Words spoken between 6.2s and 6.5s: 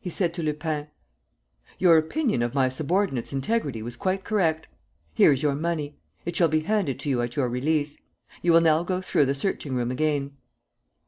It shall